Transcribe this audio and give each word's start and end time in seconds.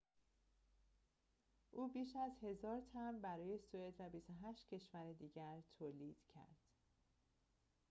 او 1.71 1.87
بیش 1.93 2.15
از 2.15 2.31
۱,۰۰۰ 2.43 2.81
تمبر 2.93 3.19
برای 3.37 3.57
سوئد 3.57 3.93
و 3.99 4.09
۲۸ 4.09 4.65
کشور 4.71 5.11
دیگر 5.13 5.61
تولید 5.79 6.17
کرد 6.33 6.57